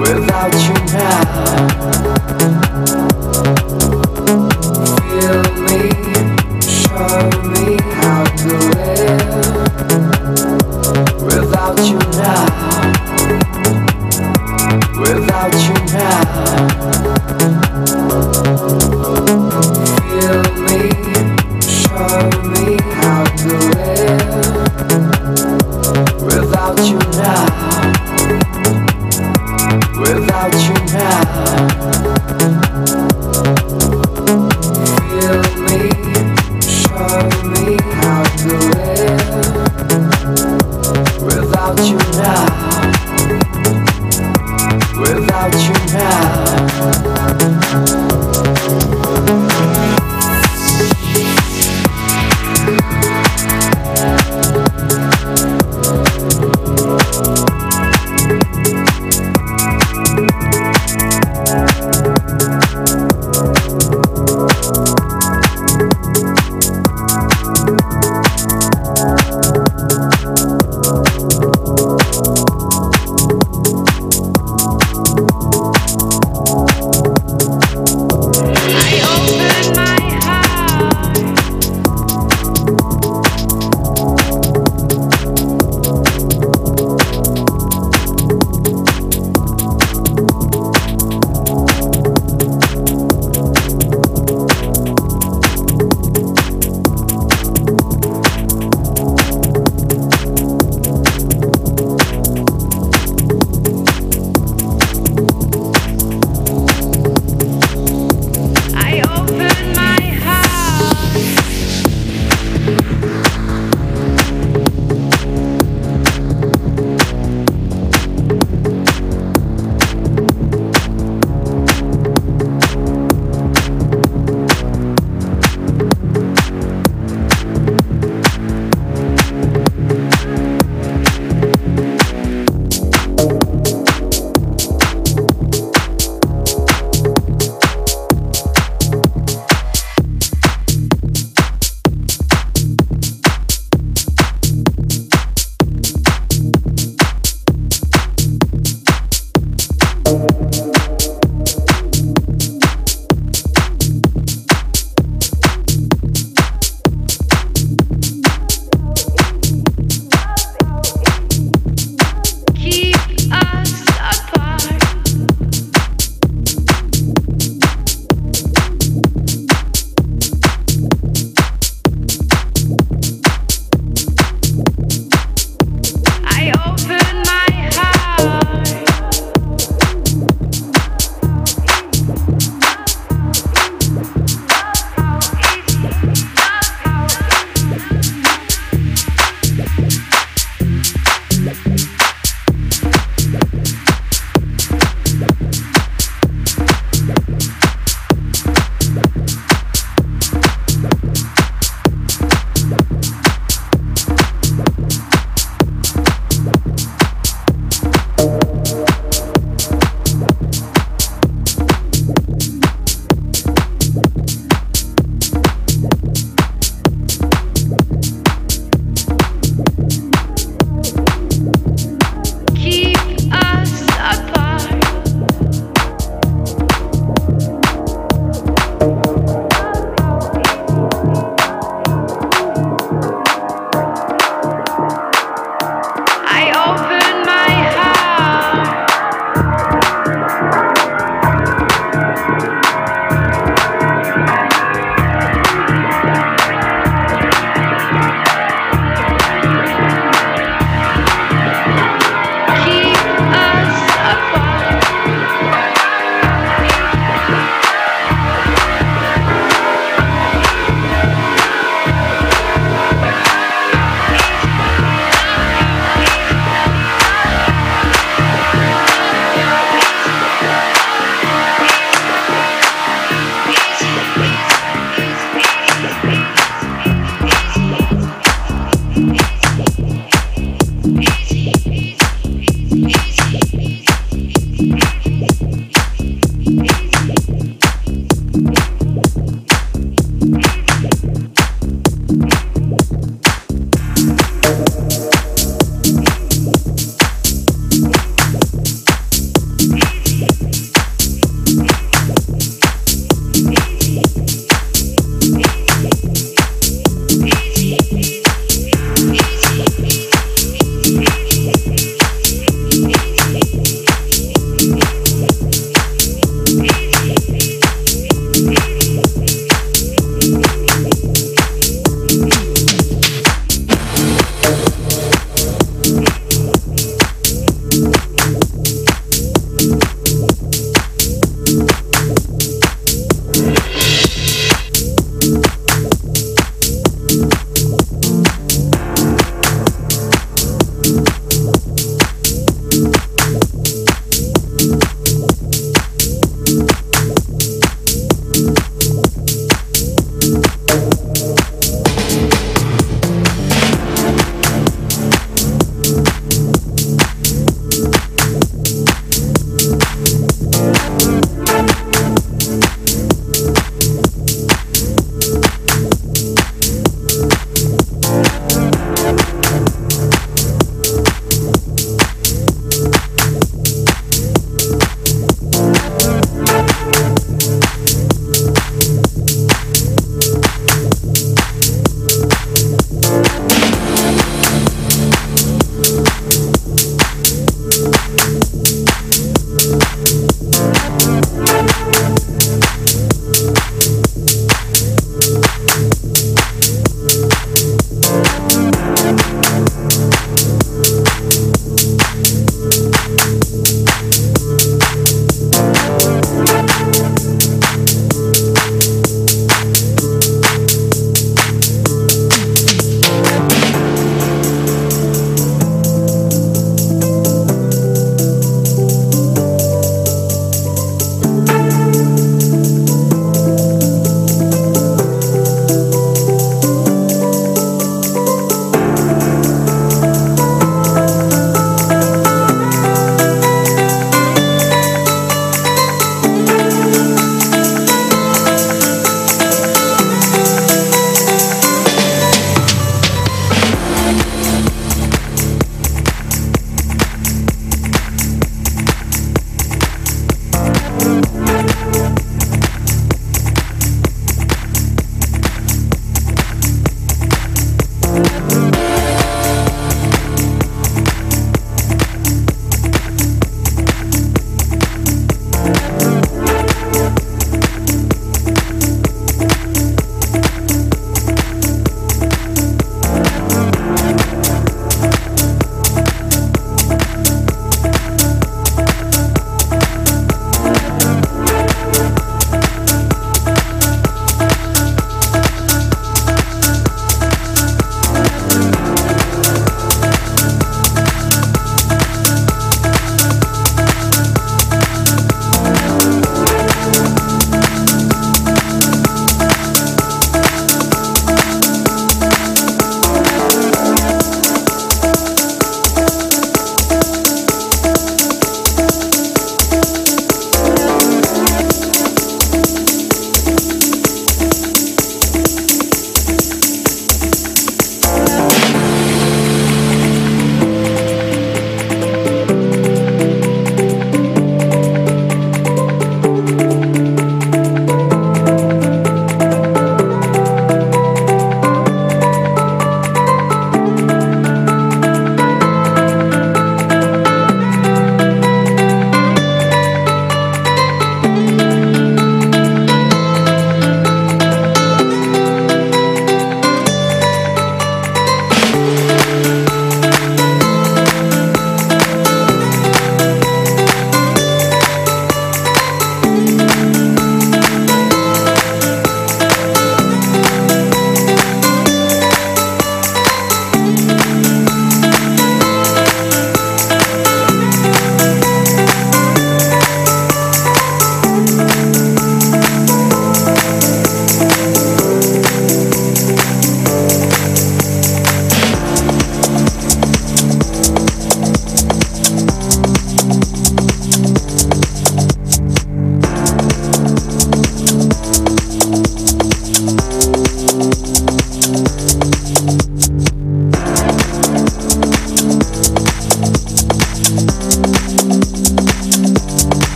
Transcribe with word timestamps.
without 0.00 0.52
you 0.68 0.74
now. 0.92 2.23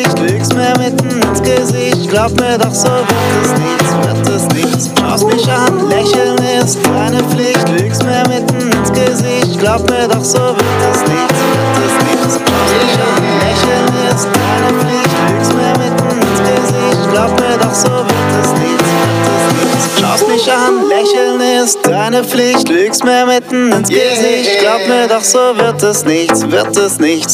ich 0.00 0.18
lüg's 0.18 0.48
mir 0.52 0.72
mitten 0.78 1.20
ins 1.22 1.42
Gesicht. 1.42 2.08
Glaub 2.10 2.32
mir 2.40 2.58
doch, 2.58 2.74
so 2.74 2.88
wird 2.88 3.44
es 3.44 3.52
nichts, 3.58 3.90
wird 4.02 4.28
es 4.28 4.44
nichts. 4.54 4.90
Schaust 4.98 5.26
mich 5.26 5.48
an, 5.50 5.88
lächeln 5.88 6.38
ist 6.60 6.78
deine 6.84 7.22
Pflicht. 7.24 7.68
Lüg's 7.68 8.02
mir 8.02 8.22
mitten 8.28 8.70
ins 8.72 8.92
Gesicht. 8.92 9.58
Glaub 9.60 9.88
mir 9.90 10.08
doch, 10.08 10.24
so 10.24 10.38
wird 10.38 10.80
es 10.92 11.00
nichts, 11.08 11.38
wird 11.54 11.78
es 11.86 11.94
nichts. 12.06 12.34
Schaust 12.34 12.74
mich 12.80 12.98
an, 13.06 13.22
lächeln 13.44 13.88
ist 14.10 14.28
deine 14.34 14.70
Pflicht. 14.80 15.14
Lüg's 15.28 15.50
mir 15.54 15.74
mitten 15.78 16.10
ins 16.20 16.40
Gesicht. 16.48 17.10
Glaub 17.10 17.30
mir 17.40 17.58
doch, 17.58 17.74
so 17.74 17.88
wird 17.88 18.32
es 18.42 18.50
nichts, 18.60 18.88
wird 18.90 19.26
es 19.26 19.62
nichts. 19.62 20.00
Schaust 20.00 20.28
mich 20.28 20.52
an, 20.52 20.88
lächeln 20.88 21.40
ist 21.62 21.78
deine 21.86 22.24
Pflicht. 22.24 22.68
Lüg's 22.68 23.02
mir 23.02 23.26
mitten 23.26 23.72
ins 23.72 23.88
Gesicht. 23.88 24.60
Glaub 24.60 24.86
mir 24.88 25.08
doch, 25.08 25.22
so 25.22 25.38
wird 25.56 25.82
es 25.82 26.04
nichts, 26.04 26.50
wird 26.50 26.76
es 26.76 26.98
nichts. 26.98 27.33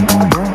number 0.00 0.47